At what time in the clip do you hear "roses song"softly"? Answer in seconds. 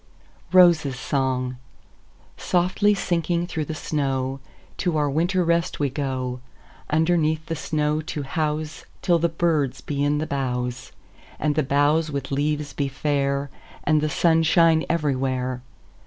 0.51-2.95